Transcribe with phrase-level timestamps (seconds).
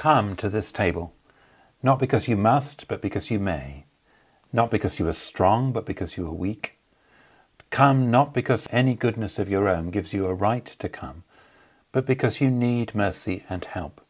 [0.00, 1.12] Come to this table,
[1.82, 3.84] not because you must, but because you may,
[4.50, 6.78] not because you are strong, but because you are weak.
[7.68, 11.24] Come not because any goodness of your own gives you a right to come,
[11.92, 14.00] but because you need mercy and help.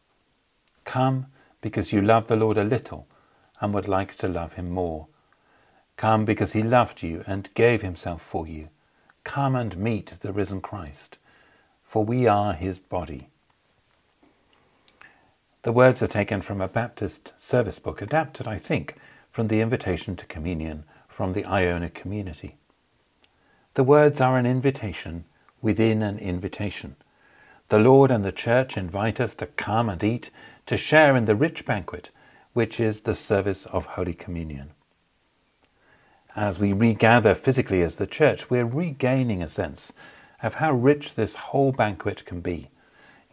[0.85, 1.25] Come
[1.59, 3.05] because you love the Lord a little
[3.59, 5.07] and would like to love him more.
[5.97, 8.69] Come because he loved you and gave himself for you.
[9.25, 11.17] Come and meet the risen Christ,
[11.83, 13.27] for we are his body.
[15.63, 18.95] The words are taken from a Baptist service book, adapted, I think,
[19.31, 22.57] from the invitation to communion from the Iona community.
[23.75, 25.25] The words are an invitation
[25.61, 26.95] within an invitation.
[27.69, 30.31] The Lord and the Church invite us to come and eat,
[30.65, 32.09] to share in the rich banquet,
[32.53, 34.71] which is the service of Holy Communion.
[36.35, 39.93] As we regather physically as the Church, we're regaining a sense
[40.41, 42.71] of how rich this whole banquet can be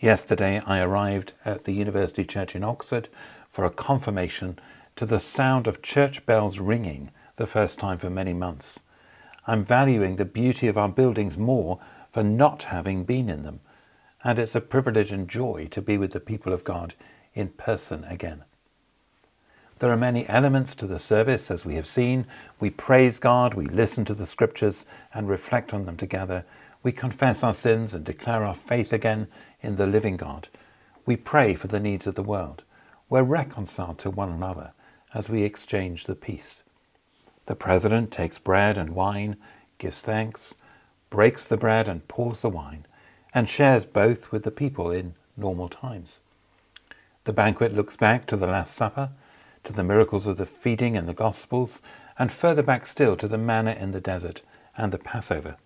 [0.00, 3.08] Yesterday I arrived at the University Church in Oxford
[3.50, 4.56] for a confirmation
[4.94, 8.78] to the sound of church bells ringing the first time for many months.
[9.48, 11.80] I'm valuing the beauty of our buildings more
[12.12, 13.58] for not having been in them,
[14.22, 16.94] and it's a privilege and joy to be with the people of God
[17.34, 18.44] in person again.
[19.80, 22.26] There are many elements to the service, as we have seen.
[22.60, 26.44] We praise God, we listen to the scriptures and reflect on them together.
[26.82, 29.28] We confess our sins and declare our faith again
[29.60, 30.48] in the living God.
[31.04, 32.64] We pray for the needs of the world.
[33.08, 34.72] We're reconciled to one another
[35.14, 36.62] as we exchange the peace.
[37.46, 39.36] The president takes bread and wine,
[39.78, 40.54] gives thanks,
[41.10, 42.86] breaks the bread and pours the wine,
[43.32, 46.20] and shares both with the people in normal times.
[47.24, 49.10] The banquet looks back to the Last Supper,
[49.64, 51.80] to the miracles of the feeding in the Gospels,
[52.18, 54.42] and further back still to the manna in the desert
[54.76, 55.56] and the Passover.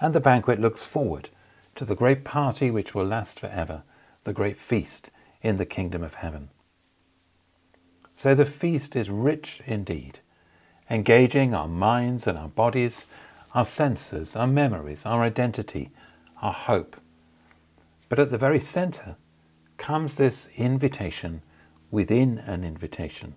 [0.00, 1.28] And the banquet looks forward
[1.74, 3.82] to the great party which will last forever,
[4.24, 5.10] the great feast
[5.42, 6.50] in the kingdom of heaven.
[8.14, 10.20] So the feast is rich indeed,
[10.90, 13.06] engaging our minds and our bodies,
[13.54, 15.90] our senses, our memories, our identity,
[16.42, 16.96] our hope.
[18.08, 19.16] But at the very center
[19.76, 21.42] comes this invitation
[21.90, 23.34] within an invitation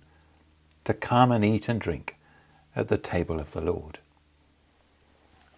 [0.84, 2.18] to come and eat and drink
[2.76, 4.00] at the table of the Lord.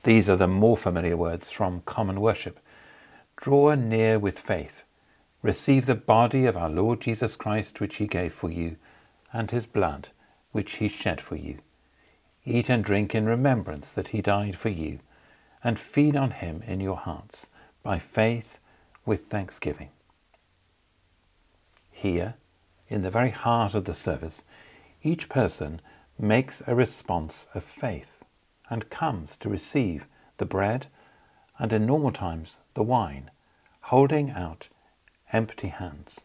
[0.05, 2.59] These are the more familiar words from common worship
[3.37, 4.83] Draw near with faith.
[5.41, 8.75] Receive the body of our Lord Jesus Christ, which he gave for you,
[9.33, 10.09] and his blood,
[10.51, 11.57] which he shed for you.
[12.45, 14.99] Eat and drink in remembrance that he died for you,
[15.63, 17.47] and feed on him in your hearts,
[17.81, 18.59] by faith
[19.07, 19.89] with thanksgiving.
[21.91, 22.35] Here,
[22.89, 24.43] in the very heart of the service,
[25.01, 25.81] each person
[26.19, 28.14] makes a response of faith
[28.69, 30.05] and comes to receive
[30.37, 30.87] the bread
[31.57, 33.31] and in normal times the wine,
[33.81, 34.69] holding out
[35.31, 36.21] empty hands.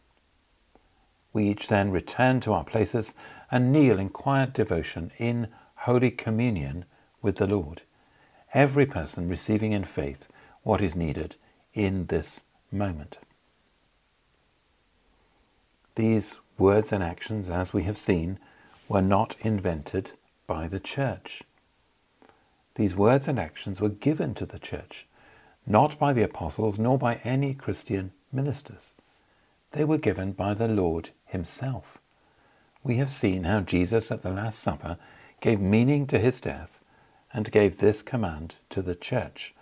[1.33, 3.13] We each then return to our places
[3.49, 6.85] and kneel in quiet devotion in Holy Communion
[7.21, 7.83] with the Lord,
[8.53, 10.27] every person receiving in faith
[10.63, 11.35] what is needed
[11.73, 12.41] in this
[12.71, 13.17] moment.
[15.95, 18.39] These words and actions, as we have seen,
[18.87, 20.11] were not invented
[20.47, 21.43] by the church.
[22.75, 25.07] These words and actions were given to the church
[25.65, 28.93] not by the apostles nor by any Christian ministers.
[29.71, 31.99] They were given by the Lord Himself.
[32.83, 34.97] We have seen how Jesus at the Last Supper
[35.39, 36.79] gave meaning to His death
[37.33, 39.53] and gave this command to the church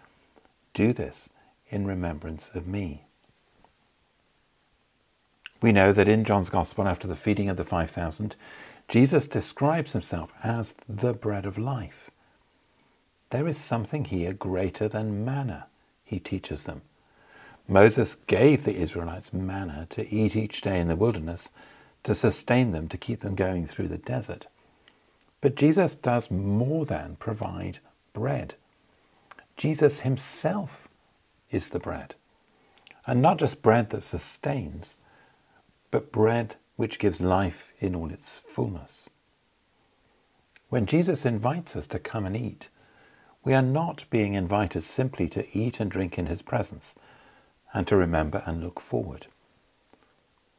[0.74, 1.30] Do this
[1.69, 3.03] in remembrance of me.
[5.62, 8.36] We know that in John's Gospel, after the feeding of the 5,000,
[8.88, 12.09] Jesus describes himself as the bread of life.
[13.29, 15.67] There is something here greater than manna
[16.03, 16.81] he teaches them.
[17.67, 21.51] Moses gave the Israelites manna to eat each day in the wilderness
[22.03, 24.47] to sustain them, to keep them going through the desert.
[25.41, 27.79] But Jesus does more than provide
[28.13, 28.56] bread.
[29.57, 30.88] Jesus himself
[31.51, 32.16] is the bread.
[33.06, 34.97] And not just bread that sustains,
[35.92, 39.09] but bread which gives life in all its fullness.
[40.69, 42.69] When Jesus invites us to come and eat,
[43.44, 46.95] we are not being invited simply to eat and drink in His presence
[47.74, 49.27] and to remember and look forward.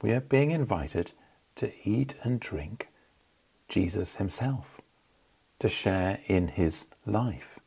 [0.02, 1.12] We are being invited
[1.56, 2.88] to eat and drink
[3.68, 4.80] Jesus Himself,
[5.58, 7.58] to share in His life.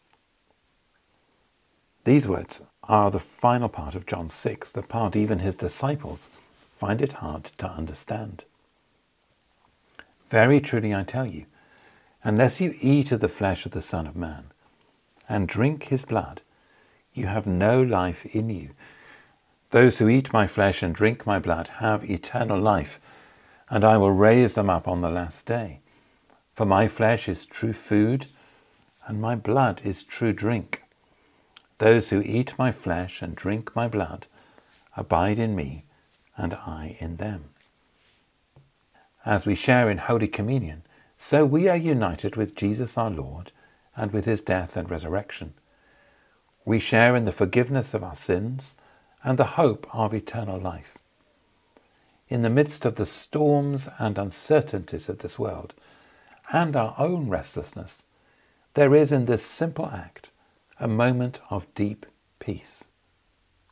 [2.05, 6.29] These words are the final part of John 6, the part even His disciples
[6.77, 8.43] find it hard to understand.
[10.29, 11.45] Very truly I tell you,
[12.23, 14.45] unless you eat of the flesh of the Son of Man
[15.33, 16.43] and drink his blood,
[17.11, 18.69] you have no life in you.
[19.71, 22.99] Those who eat my flesh and drink my blood have eternal life,
[23.67, 25.79] and I will raise them up on the last day.
[26.53, 28.27] For my flesh is true food,
[29.07, 30.83] and my blood is true drink.
[31.79, 34.27] Those who eat my flesh and drink my blood
[34.95, 35.83] abide in me,
[36.37, 37.45] and I in them.
[39.25, 40.83] As we share in Holy Communion,
[41.17, 43.51] so we are united with Jesus our Lord
[43.95, 45.53] and with his death and resurrection.
[46.65, 48.75] We share in the forgiveness of our sins
[49.23, 50.97] and the hope of eternal life.
[52.29, 55.73] In the midst of the storms and uncertainties of this world
[56.51, 58.03] and our own restlessness,
[58.73, 60.29] there is in this simple act
[60.79, 62.05] a moment of deep
[62.39, 62.85] peace.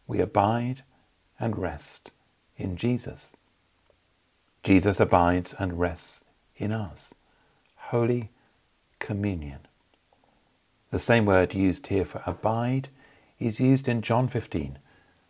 [0.05, 0.83] We abide
[1.39, 2.11] and rest
[2.57, 3.31] in Jesus.
[4.63, 6.21] Jesus abides and rests
[6.55, 7.13] in us.
[7.75, 8.29] Holy
[8.99, 9.70] Communion.
[10.91, 12.89] The same word used here for abide
[13.39, 14.77] is used in John 15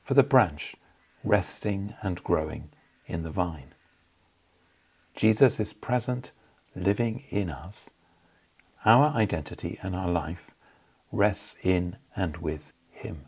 [0.03, 0.75] for the branch
[1.23, 2.69] resting and growing
[3.05, 3.75] in the vine.
[5.15, 6.31] Jesus is present,
[6.75, 7.91] living in us.
[8.85, 10.49] Our identity and our life
[11.11, 13.25] rests in and with Him.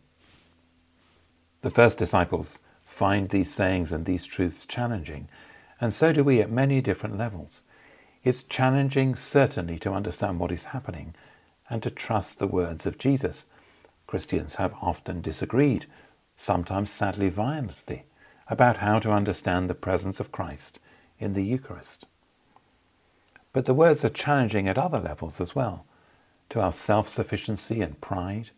[1.62, 5.30] The first disciples find these sayings and these truths challenging,
[5.80, 7.62] and so do we at many different levels.
[8.24, 11.14] It's challenging, certainly, to understand what is happening
[11.74, 13.48] and to trust the words of Jesus.
[14.06, 15.88] Christians have often disagreed
[16.36, 18.04] sometimes sadly violently,
[18.48, 20.78] about how to understand the presence of Christ
[21.18, 22.06] in the Eucharist.
[23.54, 25.88] But the words are challenging at other levels as well,
[26.50, 28.52] to our self sufficiency and pride,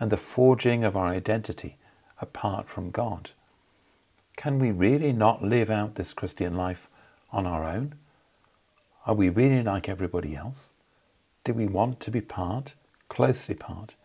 [0.00, 1.76] and the forging of our identity
[2.22, 3.32] apart from God.
[4.36, 6.88] Can we really not live out this Christian life
[7.30, 7.94] on our own?
[9.04, 10.72] Are we really like everybody else?
[11.44, 12.74] Do we want to be part,
[13.10, 13.96] closely part,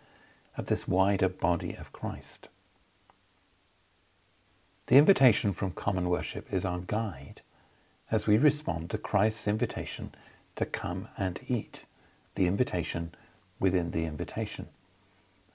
[0.57, 2.50] of this wider body of Christ?
[4.88, 7.41] The invitation from common worship is our guide
[8.12, 10.13] as we respond to Christ's invitation
[10.57, 11.86] to come and eat,
[12.36, 13.15] the invitation
[13.57, 14.68] within the invitation.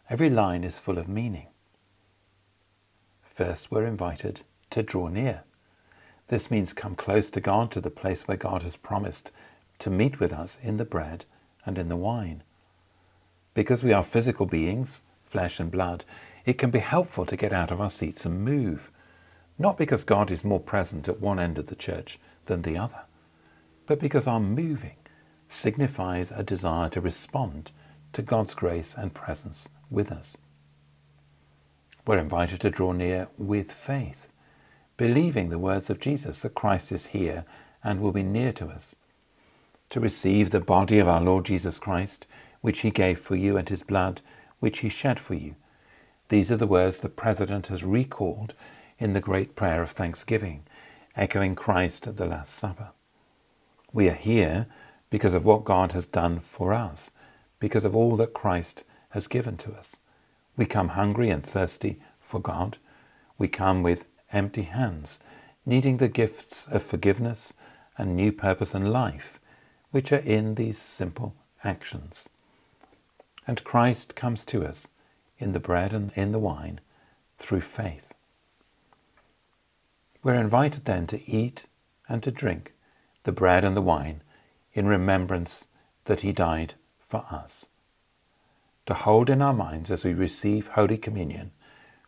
[0.09, 1.49] Every line is full of meaning.
[3.23, 4.41] First, we're invited
[4.71, 5.43] to draw near.
[6.29, 9.33] This means come close to God, to the place where God has promised
[9.81, 11.27] to meet with us in the bread
[11.67, 12.43] and in the wine.
[13.55, 16.05] Because we are physical beings, flesh and blood,
[16.45, 18.91] it can be helpful to get out of our seats and move
[19.59, 23.03] not because God is more present at one end of the church than the other,
[23.87, 24.97] but because our moving
[25.49, 27.71] signifies a desire to respond
[28.13, 30.37] to God's grace and presence with us.
[32.07, 34.27] We're invited to draw near with faith,
[34.97, 37.45] believing the words of Jesus that Christ is here
[37.83, 38.95] and will be near to us,
[39.91, 42.27] to receive the body of our Lord Jesus Christ,
[42.61, 44.23] which he gave for you, and his blood,
[44.61, 45.55] which he shed for you.
[46.29, 48.55] These are the words the President has recalled
[48.99, 50.65] in the great prayer of thanksgiving,
[51.17, 52.91] echoing Christ at the Last Supper.
[53.93, 54.67] We are here
[55.11, 57.11] because of what God has done for us,
[57.61, 59.97] because of all that Christ has given to us.
[60.57, 62.79] We come hungry and thirsty for God.
[63.39, 65.21] We come with empty hands,
[65.65, 67.53] needing the gifts of forgiveness
[67.97, 69.39] and new purpose and life,
[69.95, 72.29] which are in these simple actions.
[73.47, 74.89] And Christ comes to us
[75.39, 76.81] in the bread and in the wine
[77.39, 78.13] through faith.
[80.21, 81.67] We're invited then to eat
[82.09, 82.73] and to drink
[83.23, 84.23] the bread and the wine
[84.73, 85.69] in remembrance
[86.07, 87.67] that he died for us.
[88.87, 91.53] To hold in our minds as we receive Holy Communion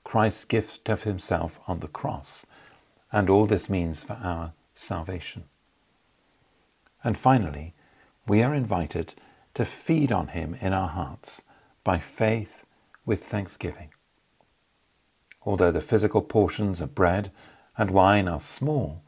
[0.02, 2.44] Christ's gift of himself on the cross
[3.12, 5.44] and all this means for our salvation.
[7.04, 7.74] And finally,
[8.26, 9.14] we are invited
[9.54, 11.42] to feed on him in our hearts
[11.84, 12.64] by faith
[13.04, 13.90] with thanksgiving.
[15.42, 17.30] Although the physical portions of bread
[17.78, 19.02] and wine are small,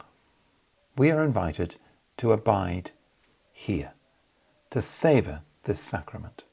[0.97, 1.77] we are invited
[2.19, 2.93] to abide
[3.53, 3.93] here,
[4.71, 6.45] to savour this sacrament,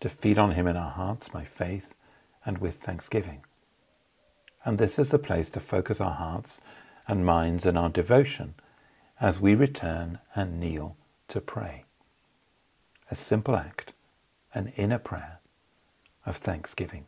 [0.00, 1.94] to feed on Him in our hearts by faith
[2.44, 3.42] and with thanksgiving.
[4.64, 6.60] And this is the place to focus our hearts
[7.08, 8.54] and minds and our devotion
[9.20, 10.96] as we return and kneel
[11.28, 11.83] to pray.
[13.14, 13.92] A simple act,
[14.54, 15.38] an inner prayer
[16.26, 17.06] of thanksgiving.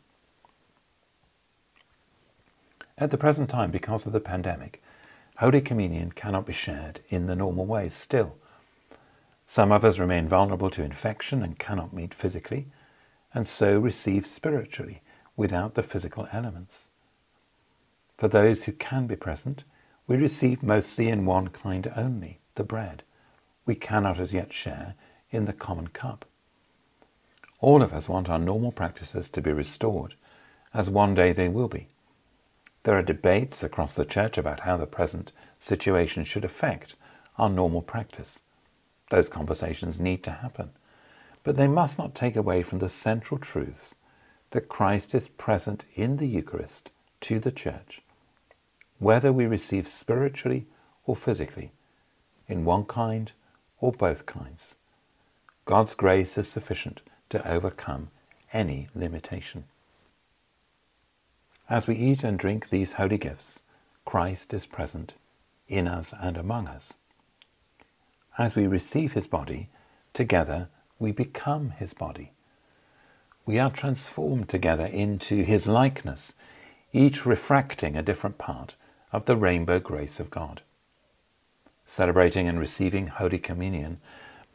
[2.96, 4.80] At the present time, because of the pandemic,
[5.38, 8.36] Holy Communion cannot be shared in the normal ways still.
[9.48, 12.68] Some of us remain vulnerable to infection and cannot meet physically,
[13.34, 15.02] and so receive spiritually
[15.36, 16.88] without the physical elements.
[18.16, 19.64] For those who can be present,
[20.06, 23.02] we receive mostly in one kind only, the bread.
[23.64, 24.94] We cannot as yet share
[25.30, 26.24] in the common cup.
[27.60, 30.14] All of us want our normal practices to be restored,
[30.74, 31.88] as one day they will be.
[32.82, 36.94] There are debates across the church about how the present situation should affect
[37.38, 38.40] our normal practice.
[39.10, 40.70] Those conversations need to happen,
[41.42, 43.94] but they must not take away from the central truths
[44.50, 46.90] that Christ is present in the Eucharist
[47.22, 48.02] to the church,
[48.98, 50.66] whether we receive spiritually
[51.04, 51.72] or physically,
[52.48, 53.32] in one kind
[53.80, 54.76] or both kinds.
[55.66, 58.10] God's grace is sufficient to overcome
[58.52, 59.64] any limitation.
[61.68, 63.60] As we eat and drink these holy gifts,
[64.04, 65.14] Christ is present
[65.68, 66.94] in us and among us.
[68.38, 69.68] As we receive his body,
[70.14, 70.68] together
[71.00, 72.30] we become his body.
[73.44, 76.32] We are transformed together into his likeness,
[76.92, 78.76] each refracting a different part
[79.12, 80.62] of the rainbow grace of God.
[81.84, 83.98] Celebrating and receiving Holy Communion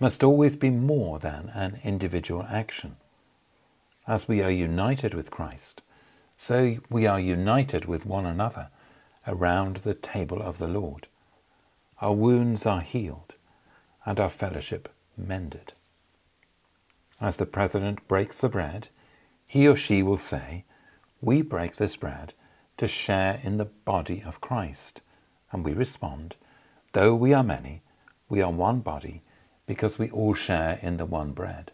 [0.02, 2.98] must always be more than an individual action.
[4.08, 5.84] As we are united with Christ,
[6.36, 8.70] so we are united with one another
[9.28, 11.08] around the table of the Lord.
[12.02, 13.36] Our wounds are healed
[14.04, 15.74] and our fellowship mended.
[17.22, 18.88] As the President breaks the bread,
[19.46, 20.66] he or she will say,
[21.22, 22.34] We break this bread
[22.78, 25.02] to share in the body of Christ.
[25.52, 26.36] And we respond,
[26.94, 27.84] Though we are many,
[28.30, 29.22] we are one body
[29.72, 31.72] because we all share in the one bread.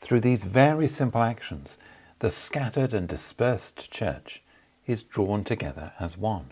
[0.00, 1.78] Through these very simple actions,
[2.18, 4.42] the scattered and dispersed church
[4.84, 6.46] is drawn together as one.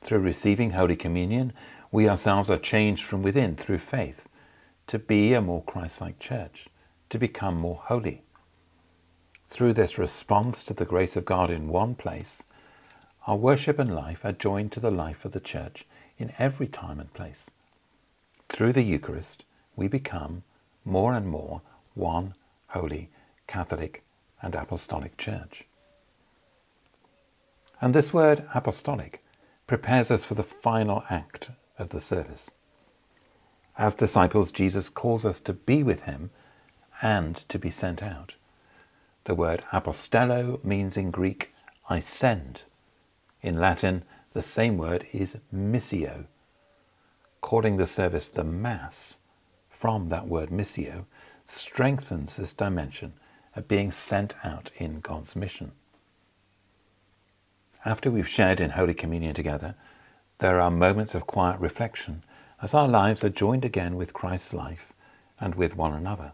[0.00, 1.52] Through receiving Holy Communion,
[1.92, 4.28] we ourselves are changed from within through faith
[4.88, 6.66] to be a more Christ like church,
[7.10, 8.24] to become more holy.
[9.50, 12.42] Through this response to the grace of God in one place,
[13.28, 15.86] our worship and life are joined to the life of the church
[16.18, 17.46] in every time and place.
[18.52, 20.42] Through the Eucharist, we become
[20.84, 21.62] more and more
[21.94, 22.34] one
[22.66, 23.08] holy
[23.46, 24.04] Catholic
[24.42, 25.64] and Apostolic Church.
[27.80, 29.24] And this word apostolic
[29.66, 32.50] prepares us for the final act of the service.
[33.78, 36.28] As disciples, Jesus calls us to be with him
[37.00, 38.34] and to be sent out.
[39.24, 41.54] The word apostello means in Greek,
[41.88, 42.64] I send.
[43.40, 44.04] In Latin,
[44.34, 46.26] the same word is missio,
[47.42, 49.18] calling the service the Mass,
[49.68, 51.04] from that word missio,
[51.44, 53.12] strengthens this dimension
[53.54, 55.72] of being sent out in God's mission.
[57.84, 59.74] After we've shared in Holy Communion together,
[60.38, 62.24] there are moments of quiet reflection
[62.62, 64.92] as our lives are joined again with Christ's life
[65.40, 66.32] and with one another.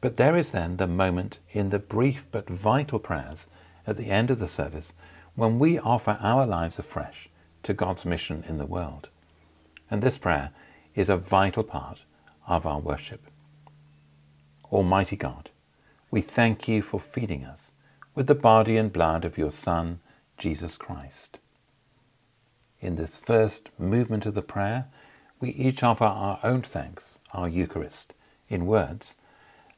[0.00, 3.48] But there is then the moment in the brief but vital prayers
[3.86, 4.94] at the end of the service
[5.34, 7.28] when we offer our lives afresh
[7.64, 9.10] to God's mission in the world.
[9.90, 10.50] And this prayer
[10.94, 12.04] is a vital part
[12.46, 13.22] of our worship.
[14.70, 15.50] Almighty God,
[16.10, 17.72] we thank you for feeding us
[18.14, 20.00] with the body and blood of your Son,
[20.38, 21.38] Jesus Christ.
[22.80, 24.86] In this first movement of the prayer,
[25.40, 28.12] we each offer our own thanks, our Eucharist,
[28.48, 29.16] in words,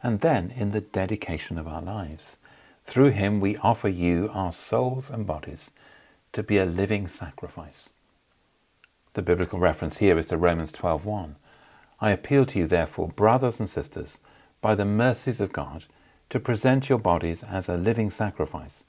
[0.02, 2.38] and then in the dedication of our lives.
[2.84, 5.70] Through him we offer you our souls and bodies
[6.32, 7.90] to be a living sacrifice.
[9.14, 11.36] The biblical reference here is to Romans 12:1.
[12.00, 14.20] I appeal to you therefore, brothers and sisters,
[14.62, 15.84] by the mercies of God,
[16.30, 18.84] to present your bodies as a living sacrifice,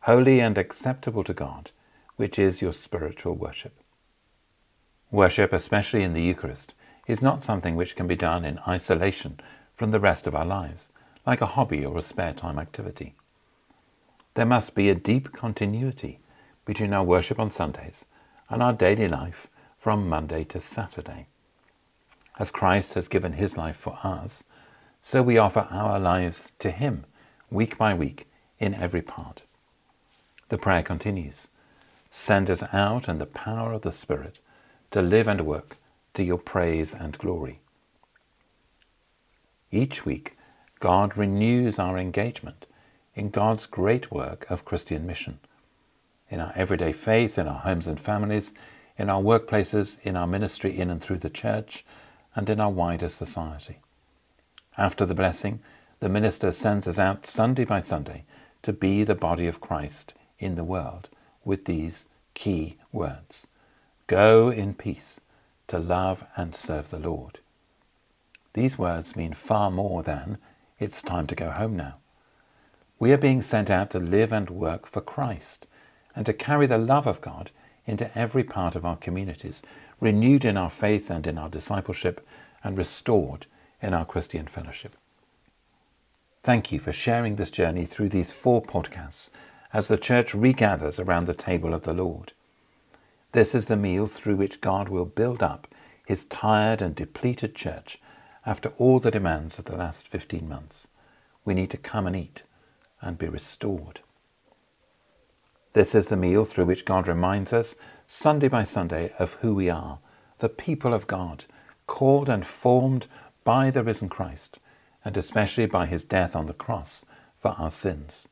[0.00, 1.70] holy and acceptable to God,
[2.16, 3.78] which is your spiritual worship.
[5.12, 6.74] Worship, especially in the Eucharist,
[7.06, 9.38] is not something which can be done in isolation
[9.76, 10.88] from the rest of our lives,
[11.24, 13.14] like a hobby or a spare time activity.
[14.34, 16.18] There must be a deep continuity
[16.64, 18.04] between our worship on Sundays
[18.48, 19.48] and our daily life
[19.80, 21.26] from Monday to Saturday.
[22.38, 24.44] As Christ has given his life for us,
[25.00, 27.06] so we offer our lives to Him
[27.50, 29.42] week by week in every part.
[30.50, 31.48] The prayer continues
[32.10, 34.38] Send us out in the power of the Spirit
[34.90, 35.78] to live and work
[36.12, 37.60] to your praise and glory.
[39.72, 40.36] Each week,
[40.78, 42.66] God renews our engagement
[43.14, 45.38] in God's great work of Christian mission.
[46.28, 48.52] In our everyday faith, in our homes and families,
[49.00, 51.86] in our workplaces, in our ministry in and through the church,
[52.34, 53.78] and in our wider society.
[54.76, 55.60] After the blessing,
[56.00, 58.24] the minister sends us out Sunday by Sunday
[58.60, 61.08] to be the body of Christ in the world
[61.46, 62.04] with these
[62.34, 63.46] key words
[64.06, 65.18] Go in peace
[65.68, 67.38] to love and serve the Lord.
[68.52, 70.36] These words mean far more than
[70.78, 71.94] it's time to go home now.
[72.98, 75.66] We are being sent out to live and work for Christ
[76.14, 77.50] and to carry the love of God
[77.90, 79.62] into every part of our communities,
[80.00, 82.24] renewed in our faith and in our discipleship,
[82.62, 83.46] and restored
[83.82, 84.94] in our Christian fellowship.
[86.42, 89.28] Thank you for sharing this journey through these four podcasts
[89.72, 92.32] as the church regathers around the table of the Lord.
[93.32, 95.66] This is the meal through which God will build up
[96.06, 98.00] his tired and depleted church
[98.46, 100.88] after all the demands of the last 15 months.
[101.44, 102.44] We need to come and eat
[103.00, 104.00] and be restored.
[105.72, 109.70] This is the meal through which God reminds us, Sunday by Sunday, of who we
[109.70, 110.00] are,
[110.38, 111.44] the people of God,
[111.86, 113.06] called and formed
[113.44, 114.58] by the risen Christ,
[115.04, 117.04] and especially by his death on the cross
[117.40, 118.26] for our sins.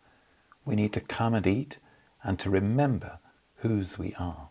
[0.65, 1.79] We need to come and eat
[2.25, 3.19] and to remember
[3.59, 4.49] whose we are.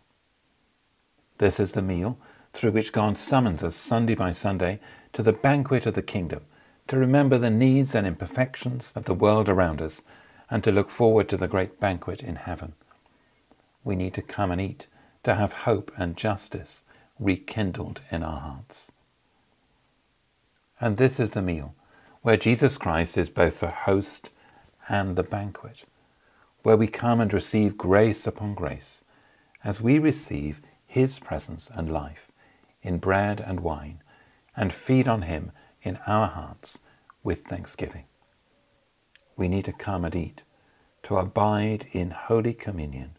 [1.40, 2.18] This is the meal
[2.54, 4.80] through which God summons us Sunday by Sunday
[5.12, 6.42] to the banquet of the kingdom,
[6.88, 10.02] to remember the needs and imperfections of the world around us,
[10.50, 12.74] and to look forward to the great banquet in heaven.
[13.84, 14.88] We need to come and eat,
[15.24, 16.84] to have hope and justice
[17.20, 18.92] rekindled in our hearts.
[20.80, 21.74] And this is the meal
[22.22, 24.32] where Jesus Christ is both the host
[24.90, 25.86] and the banquet,
[26.64, 29.02] where we come and receive grace upon grace
[29.64, 32.32] as we receive his presence and life
[32.82, 34.02] in bread and wine
[34.56, 35.52] and feed on him
[35.84, 36.80] in our hearts
[37.24, 38.06] with thanksgiving.
[39.38, 40.44] We need to come and eat,
[41.04, 43.12] to abide in Holy Communion,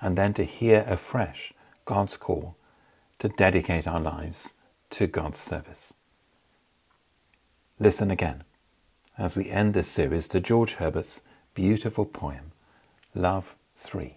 [0.00, 1.52] and then to hear afresh
[1.84, 2.56] God's call
[3.18, 4.54] to dedicate our lives
[4.90, 5.92] to God's service.
[7.78, 8.44] Listen again
[9.18, 11.20] as we end this series to George Herbert's
[11.54, 12.52] beautiful poem,
[13.14, 14.16] Love 3,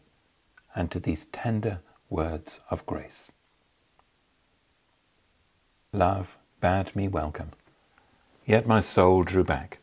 [0.75, 3.31] and to these tender words of grace.
[5.91, 7.51] Love bade me welcome,
[8.45, 9.79] yet my soul drew back,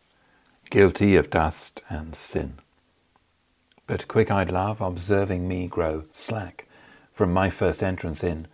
[0.71, 2.55] guilty of dust and sin.
[3.89, 6.69] But quick-eyed love, observing me grow slack
[7.13, 8.47] from my first entrance in,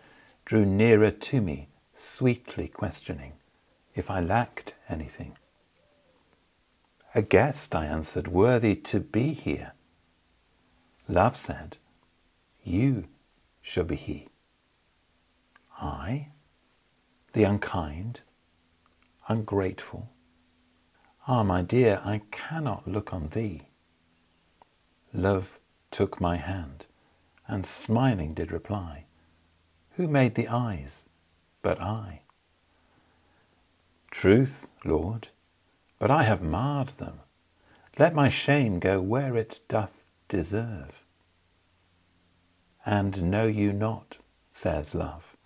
[0.46, 3.34] drew nearer to me, sweetly questioning
[3.94, 5.36] if I lacked anything.
[7.14, 9.72] A guest, I answered, worthy to be here.
[11.08, 11.76] Love said,
[12.64, 13.04] You
[13.60, 14.28] shall be he.
[15.78, 16.28] I,
[17.32, 18.22] the unkind,
[19.28, 20.08] ungrateful,
[21.26, 23.62] ah, my dear, I cannot look on thee.
[25.12, 25.58] Love
[25.90, 26.86] took my hand,
[27.48, 29.04] and smiling did reply,
[29.92, 31.06] Who made the eyes
[31.62, 32.20] but I?
[34.10, 35.28] Truth, Lord,
[35.98, 37.20] but I have marred them.
[37.98, 41.02] Let my shame go where it doth deserve.
[42.84, 44.18] And know you not,
[44.50, 45.36] says love,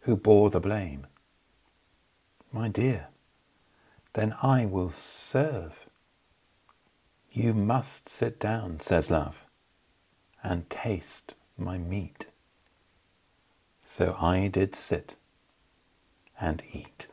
[0.00, 1.06] who bore the blame?
[2.52, 3.06] My dear,
[4.14, 5.86] then I will serve.
[7.30, 9.46] You must sit down, says love,
[10.42, 12.26] and taste my meat.
[13.84, 15.16] So I did sit
[16.40, 17.06] and eat.